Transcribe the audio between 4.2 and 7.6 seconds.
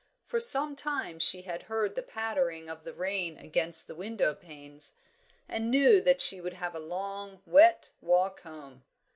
panes, and knew that she would have a long,